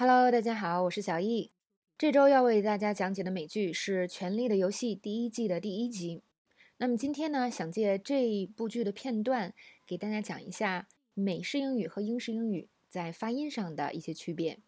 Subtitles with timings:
[0.00, 1.52] Hello，大家好，我是小易。
[1.98, 6.22] 这周要为大家讲解的美剧是《权力的游戏》第一季的第一集。
[6.78, 9.52] 那么今天呢，想借这部剧的片段，
[9.86, 14.60] 给大家讲一下美式英语和英式英语在发音上的一些区别。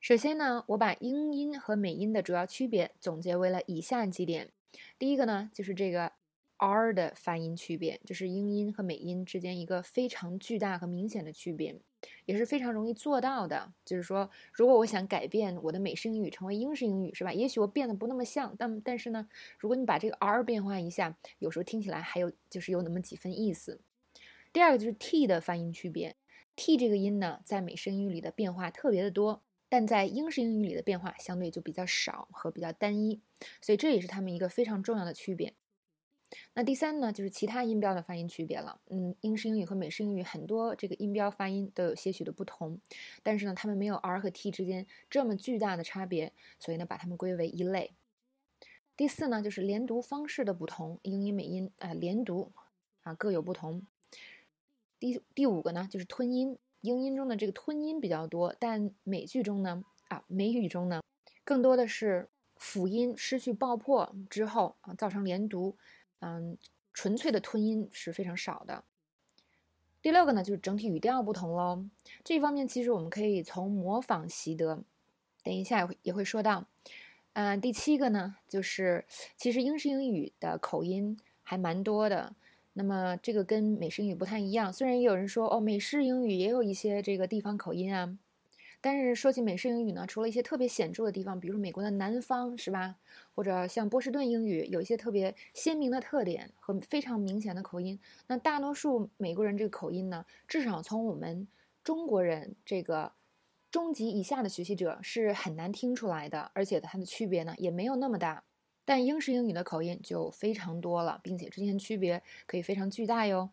[0.00, 4.50] 首先呢，我把英音和美音的主要区别总结为了以下几点。
[4.98, 6.14] 第一个呢，就是这个
[6.58, 11.80] R 的发音区别，就是英音和美音之间一个非常巨大和明显的区别。
[12.24, 17.32] 也是非常容易做到的，就是说，如果我想改变我的美式英语成为英式英语，是吧？
[17.32, 23.80] 也许我变得不那么像，但但是呢，如果你把这个 R 变化一下，有时候听起来还有就是有那么几分意思。
[24.52, 26.16] 第二个就是 T 的发音区别
[26.54, 33.20] ，T 这个音呢，在美式英语里的变化特别的多，但在英式英语里的变化相对就比较少和比较单一，
[33.60, 35.54] 所以这也是它们一个非常重要的区别。
[36.54, 38.80] 那第三呢，就是其他音标的发音区别了。
[38.88, 42.80] 嗯，英式英语和美式英语很多这个音标发音都有些许的不同，
[43.22, 47.92] 但是呢，它们没有 R 和 T 之间这么巨大的差别，所以呢，把它们归为一类。
[48.96, 52.50] 第四呢，就是连读方式的不同，英音美音啊连读
[53.02, 53.86] 啊各有不同。
[54.98, 61.02] 第第五个呢，就是吞音，英音中的这个吞音比较多，但美剧中呢啊美语中呢，
[61.44, 65.76] 更多的是辅音失去爆破之后啊造成连读。
[66.20, 66.56] 嗯，
[66.92, 68.84] 纯粹的吞音是非常少的。
[70.02, 71.84] 第六个呢，就是整体语调不同喽。
[72.22, 74.84] 这方面其实我们可以从模仿习得，
[75.42, 76.66] 等一下也会也会说到。
[77.32, 79.04] 嗯，第七个呢，就是
[79.36, 82.34] 其实英式英语的口音还蛮多的。
[82.74, 88.16] 那么这个跟美式英语不太一样，虽然也有人说哦，美式英语也有一些这个地方口音啊。
[88.80, 92.96] 但是说起美式英语呢，除了一些特别显著的地方，比如美国的南方，是吧？
[93.34, 97.98] 或者像波士顿英语，有一些特别鲜明的特点和非常明显的口音。
[98.28, 101.48] 那大多数美国人这个口音呢，至少从我们
[101.82, 103.12] 中国人这个
[103.70, 108.44] 中级以下的学习者是很难听出来的，而且它的区别呢也没有那么大。
[108.84, 113.50] 但英式英语的口音就非常多了，并且之间区别可以非常巨大哟。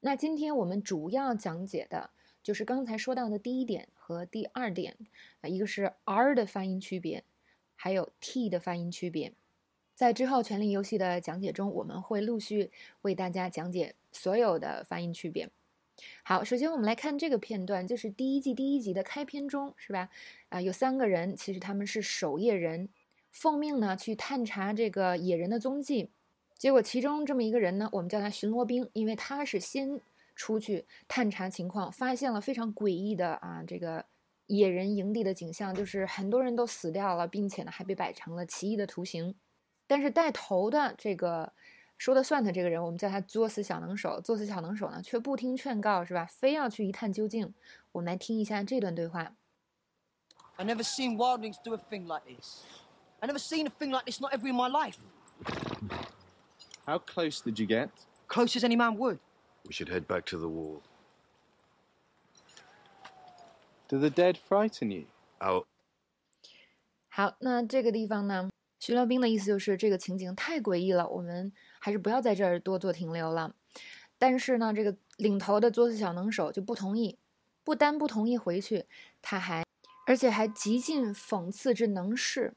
[0.00, 2.10] 那今天我们主要讲解的。
[2.42, 4.96] 就是刚才说到的第一点和第二点
[5.42, 7.22] 啊，一个是 R 的发音区别，
[7.76, 9.34] 还有 T 的发音区别。
[9.94, 12.70] 在之后《权力游戏》的讲解中，我们会陆续
[13.02, 15.50] 为大家讲解所有的发音区别。
[16.22, 20.08] 好，首先我们来看这个片段，就是第一季第一集的开篇中，是吧？
[20.48, 22.88] 啊，有三个人，其实他们是守夜人，
[23.30, 26.08] 奉命呢去探查这个野人的踪迹。
[26.56, 30.00] 结果其中这么一个人呢，我们叫他巡逻兵，因为他是先。
[30.40, 34.06] 出去探查情况，发现了非常诡异的啊，这个
[34.46, 39.34] 野人营地的景象，就是很多人都死掉了，并且呢还被摆成了奇异的图形。
[39.86, 41.52] 但是带头的这个
[41.98, 44.18] 说了算的这个人，我们叫他作死小能手。
[44.22, 46.24] 作死小能手呢却不听劝告，是吧？
[46.24, 47.52] 非要去一探究竟。
[47.92, 49.34] 我们来听一下这段对话。
[50.56, 52.62] I never seen wildlings do a thing like this.
[53.20, 54.96] I never seen a thing like this not ever in my life.
[56.86, 57.90] How close did you get?
[58.26, 59.18] Close as any man would.
[59.64, 60.80] We should head back to the wall.
[63.88, 65.06] Do the dead frighten you?
[65.40, 65.66] Out.
[67.08, 73.54] 好，那这个地方呢，巡逻兵的意思就是这个情景太诡异了，我们还是不要在这儿多做停留了。
[74.18, 77.18] 但是呢，这个领头的作死小能手就不同意，
[77.64, 78.86] 不单不同意回去，
[79.22, 79.64] 他还
[80.06, 82.54] 而且还极尽讽刺之能事，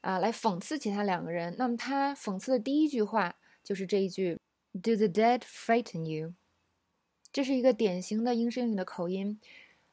[0.00, 1.54] 啊，来讽刺其他两个人。
[1.58, 4.38] 那么他讽刺的第一句话就是这一句
[4.72, 6.34] ：“Do the dead frighten you？”
[7.36, 9.38] 这是一个典型的英式英语的口音，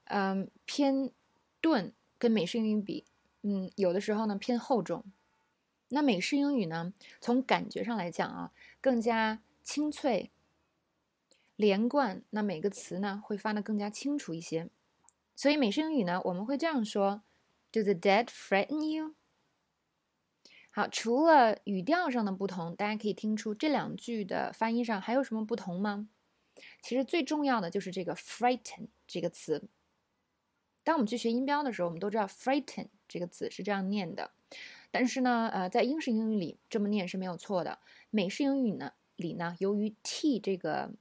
[0.05, 1.11] 嗯，偏
[1.61, 3.03] 钝，跟美式英语比，
[3.41, 5.03] 嗯，有的时候呢偏厚重。
[5.89, 10.31] 那美式英语呢，从感觉上来讲啊，更加清脆、
[11.57, 14.69] 连贯，那每个词呢会发的更加清楚一些。
[15.35, 17.23] 所以美式英语呢，我们会这样说
[17.73, 19.15] ：Do the dead frighten you？
[20.71, 26.07] 好，除了语调上的不同，大家可以听出这两句的发音上还有什么不同吗？
[26.83, 29.63] 其实最重要的就是这个 frighten 这个词。
[30.83, 34.31] 当我们去学音标的时候，我们都知道 frighten 这个词是这样念的。
[34.91, 37.79] 但是呢，呃，在英式英语里这么念是没有错的。
[38.09, 40.91] 美式英语呢里呢，由于 t 这个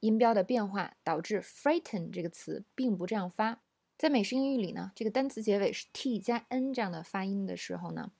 [0.00, 3.60] 音标的变化，导致 frighten 这个词并不这样发。
[3.98, 8.10] 在美式英语里呢，这个单词结尾是 t 加 n 这样的发音的时候呢，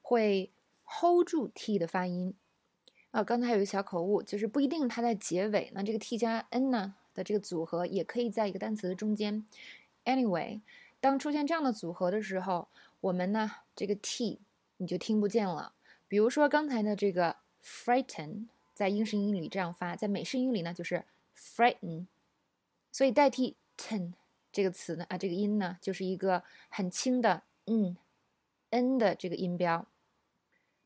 [0.00, 0.50] 会
[0.84, 2.34] hold 住 t 的发音。
[3.12, 5.70] 啊，刚才有一个小口误，就是不一定它在结尾。
[5.74, 9.44] 那这个 t 加 n 呢的这个组合，也可以在一个单词的中间。
[10.06, 10.62] Anyway，
[10.98, 12.68] 当出现这样的组合的时候，
[13.02, 14.40] 我们呢这个 t
[14.78, 15.74] 你就听不见了。
[16.08, 21.04] 比如说刚才的这个 frighten，在英式英语里这样发，在美式英语里呢就是
[21.36, 22.06] frighten。
[22.90, 24.14] 所以代替 ten
[24.50, 27.94] 这个词呢，啊，这个音呢，就是一个很轻的嗯
[28.70, 29.86] ，n 的这个音标。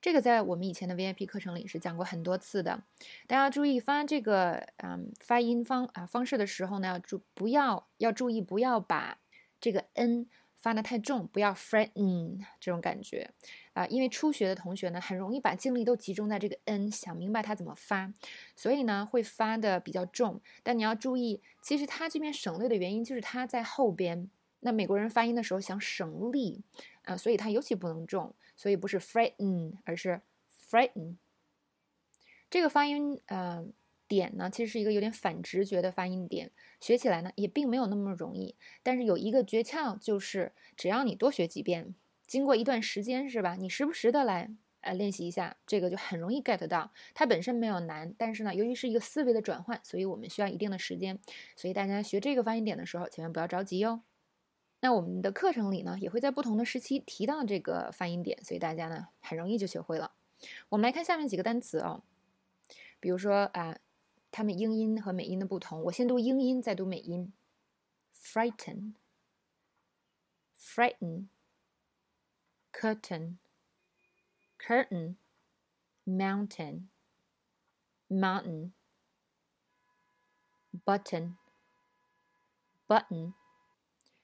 [0.00, 2.82] 这个在我们以前的 VIP 课程里是讲过很多次的。
[3.26, 9.18] 大家注意发这个嗯发音方啊方式的时候呢，注不要要注意不要把
[9.60, 10.26] 这个 n
[10.58, 13.30] 发的太重，不要 frighten 这种感觉
[13.72, 18.12] 啊，因为初学的同学呢，很容易把精力都集中在这个 n，想明白它怎么发，
[18.54, 20.40] 所以呢会发的比较重。
[20.62, 24.30] 但你要注意，其实它这边省略的原因就是它在后边。
[24.60, 26.62] 那美国人发音的时候想省力
[27.02, 30.22] 啊，所以它尤其不能重，所以不是 frighten，而是
[30.68, 31.16] frighten。
[32.48, 33.66] 这个发音呃
[34.08, 36.50] 点呢，其实是一个有点反直觉的发音点，
[36.80, 38.56] 学起来呢也并没有那么容易。
[38.82, 41.94] 但是有一个诀窍，就是只要你多学几遍，
[42.26, 43.56] 经过一段时间是吧？
[43.56, 44.48] 你时不时的来
[44.82, 46.92] 呃练习一下，这个就很容易 get 到。
[47.14, 51.18] 它本身没有难，但是呢，由于是一个思维的转换，所以我们需要一定的时间。
[51.56, 54.02] 所以大家学这个发音点的时候，千万不要着急哟。
[54.86, 60.12] 那我们的课程里呢，也会在不同的时期提到这个发音点，所以大家呢很容易就学会了。
[60.68, 62.04] 我们来看下面几个单词哦，
[63.00, 63.80] 比如说啊，
[64.30, 65.82] 它们英音和美音的不同。
[65.82, 67.32] 我先读英音，再读美音
[68.14, 68.92] frighten。
[72.72, 73.38] curtain
[74.60, 76.86] curtain，mountain
[78.08, 78.70] mountain
[80.84, 81.34] button
[82.86, 83.32] button。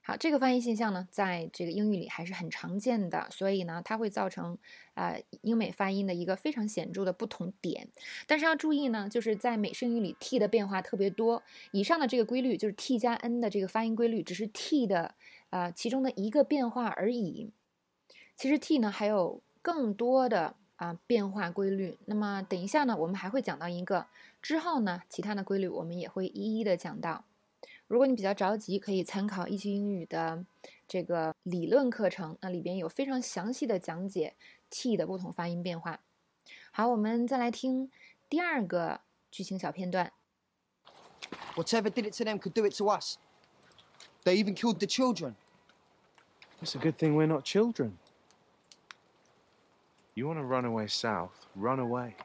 [0.05, 4.59] 好，这个发音现象呢，在这个英语里还是很常见的，所以呢，它会造成
[4.95, 7.89] 啊英美发音的一个非常显著的不同点。
[8.27, 11.45] 但是要注意呢，就是在美式英语里，t 的变化特别多。
[11.71, 15.15] 以上的这个规律就是 t 加 n 的这个发音规律，只是 t 的
[15.51, 17.53] 啊其中的一个变化而已。
[18.35, 21.97] 其实 t 呢还有更多的啊变化规律。
[22.07, 24.09] 那么等一下呢，我们还会讲到一个，
[24.43, 27.25] 之后呢，其他的规律我们也会一一的讲到。
[27.92, 30.46] 如果你比较着急，可以参考一期英语的
[30.88, 34.36] 这个理论课程，那里边有非常详细的讲解
[34.70, 36.02] t 的不同发音变化。
[36.72, 37.90] 好，我们再来听
[38.30, 39.02] 第二个
[39.32, 40.12] 剧情小片段。
[41.56, 43.18] Whatever did it to them could do it to us.
[44.24, 45.36] They even killed the children.
[46.62, 47.94] It's a good thing we're not children.
[50.14, 52.16] You want to run away south, run away.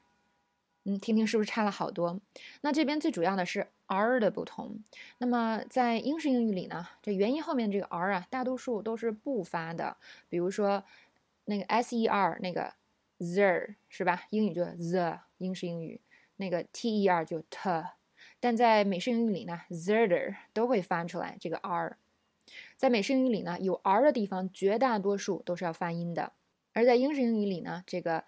[0.86, 2.20] 嗯，听听是不是差了好多？
[2.62, 4.82] 那这边最主要的是 r 的不同。
[5.18, 9.98] 那么在英式英语里呢，这元音后面这个 r 啊，大多数都是不发的。
[10.30, 10.84] 比如说
[11.46, 12.74] 那个 ser 那个
[13.20, 14.24] zer 是吧？
[14.30, 16.00] 英语就 the，英式英语
[16.38, 17.84] 那个 ter 就 t，
[18.40, 21.98] 但在美式英语里呢，zerder 都会发出来这个 r。
[22.78, 26.32] 在美式英语里呢，有 r 的地方绝大多数都是要发音的，
[26.74, 28.24] 而在英式英语里呢，这个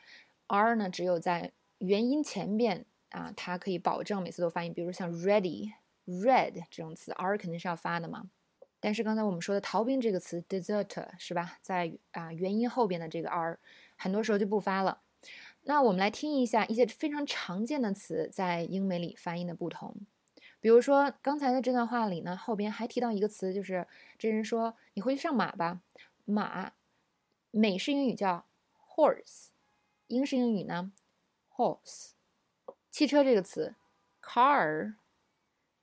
[0.48, 4.74] r 呢只有在元音前边啊，它可以保证每次都发音。
[4.74, 5.72] 比如像 ready、
[6.06, 8.30] red 这种词，r 肯定是要发的嘛。
[8.80, 13.60] 但是刚才我们说的逃兵这个词 desert 是吧，在啊元音后边的这个 r，
[13.96, 15.02] 很多时候就不发了。
[15.64, 19.96] 那我们来听一下一些非常常见的词在英美里发音的不同。
[20.60, 25.82] 比如说刚才的这段话里呢，后边还提到一个词，就是这人说你回去上马吧，
[26.26, 26.74] 马，
[27.52, 28.46] 美式英语叫
[28.96, 29.48] horse，
[30.08, 30.92] 英式英语呢
[31.56, 32.12] horse。
[32.90, 33.76] 汽车这个词
[34.22, 34.96] car，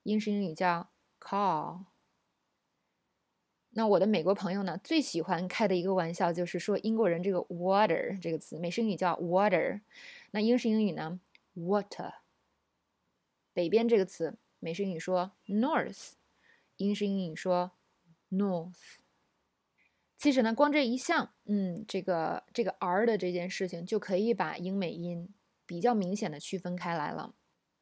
[0.03, 1.85] 英式英语叫 car。
[3.71, 9.81] 那我的美国朋友呢，最喜欢开的一个玩笑就是说英国人这个 water 这个词，美式英语叫 water，
[10.33, 11.21] 那英式英语呢
[11.55, 12.15] water。
[13.53, 16.13] 北边这个词，美式英语说 north，
[16.77, 17.73] 英式英语说
[18.31, 18.97] north。
[20.17, 25.29] 其实呢，光这一项，嗯，这个这个 r 的这件事情，就可以把英美音
[25.69, 27.35] 比较明显的区分开来了。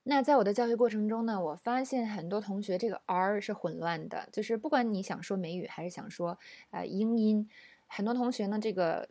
[0.03, 6.39] 那在我的教学过程中呢，我发现很多同学这个 r 是混乱的，就是不管你想说美语还是想说
[6.71, 7.49] 呃英音，
[7.87, 9.09] 很多同学呢这个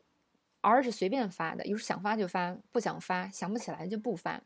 [0.61, 4.41] r 是随便发的，有时想发就发，不想发想不起来就不发。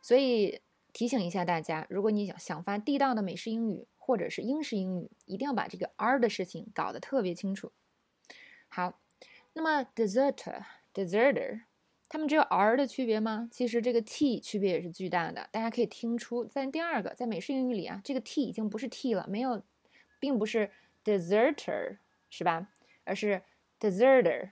[0.00, 0.60] 所以
[0.92, 7.72] 提醒一下大家，如果你想想发地道的美式英语或者是英式英语，一定要把这个 R 的事情搞得特别清楚。
[8.68, 8.98] 好，
[9.52, 11.62] 那么 deserter、deserter，
[12.08, 13.48] 它们只有 R 的区别吗？
[13.50, 15.48] 其实这个 T 区别也是巨大的。
[15.50, 19.62] 大家可以听出，在第二个，在美式英语里啊，这个 T 已经不是 T 了，没有，
[20.20, 20.70] 并不是
[21.04, 21.98] deserter，
[22.30, 22.68] 是吧？
[23.04, 23.42] 而是
[23.80, 24.50] deserter。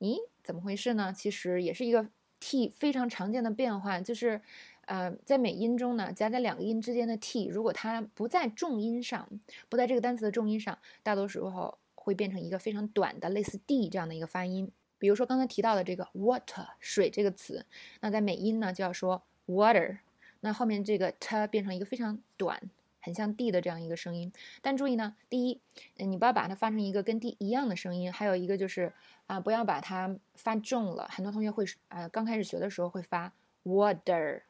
[0.00, 1.12] 咦，怎么回事呢？
[1.16, 2.08] 其实也是一个
[2.40, 4.40] T 非常常见的变换，就是，
[4.86, 9.28] 呃，在美音中呢，夹在两个音之间的 T，如果它不在重音上，
[9.68, 14.72] 不在这个单词的重音上，大多时候会变成一个非常短的类似 D 这样的一个发音。
[15.02, 17.66] 比如说刚才提到的这个 water 水这个词，
[17.98, 19.98] 那在美音呢就要说 water，
[20.38, 22.70] 那后面这个 t 变成一个非常短。
[23.04, 25.60] 很像 D 的这样一个声音，但注意呢，第一，
[25.96, 28.92] 你不要把它发成一个跟 D 一样的声音，还有一个就是
[29.26, 31.08] 啊，不要把它发重了。
[31.10, 33.32] 很多同学会啊，刚开始学的时候会发
[33.64, 34.42] water，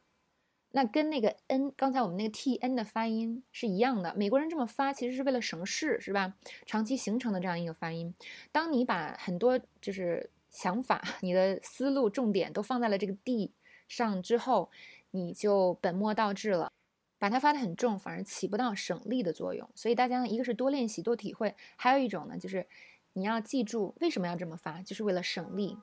[0.73, 4.14] 那跟那个 N，刚才我们那个 T N 的发音是一样的。
[4.14, 6.35] 美国人这么发其实是为了省事，是吧？
[6.66, 8.14] 长期形成的这样一个发音。
[8.52, 13.52] 当你把很多就是想法、 你的思路重点都放在了这个 D
[13.88, 14.71] 上之后，
[15.11, 16.71] 你就本末倒置了。
[17.18, 19.71] 把它发的很重，反而起不到省力的作用。
[19.76, 22.66] 所以大家呢，一个是多练习、多体会，还有一种呢，就是
[23.12, 25.78] 你要记住为什么要这么发，就是为了省力。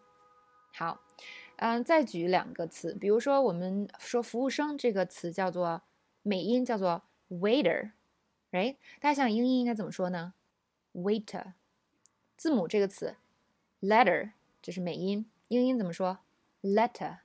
[0.74, 1.00] 好，
[1.56, 5.82] 嗯，再举两个词，比如说我们说服务生这个词叫做
[6.24, 8.76] 美音，叫做 waiter，right？
[9.00, 10.34] 大家想英音应该怎么说呢
[10.92, 11.54] ？waiter。
[12.36, 13.16] 字母这个词
[13.80, 16.20] letter，这是美音，英音怎么说
[16.62, 17.18] ？letter。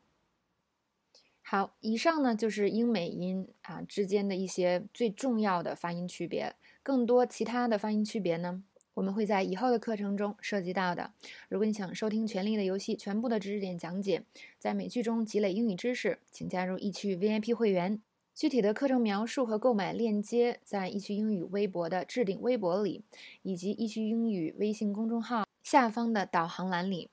[1.42, 6.54] 好，以上呢就是英美音啊之间的一些最重要的发音区别。
[6.82, 8.62] 更多其他的发音区别呢，
[8.94, 11.12] 我们会在以后的课程中涉及到的。
[11.48, 14.24] 如果你想收听《权力的游戏》全部的知识点讲解，
[14.58, 18.00] 在美剧中积累英语知识，请加入易趣 VIP 会员。
[18.34, 23.04] 具体的课程描述和购买链接在易趣英语微博的置顶微博里，
[23.42, 27.10] 以及易趣英语微信公众号下方的导航栏里。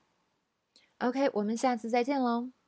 [1.02, 2.61] OK，我们下次再见喽。